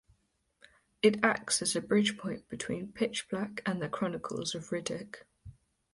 [1.03, 5.25] It acts as a bridgepoint between "Pitch Black" and "The Chronicles of Riddick".